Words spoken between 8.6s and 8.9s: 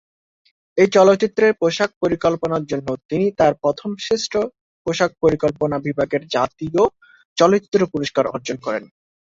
করেন।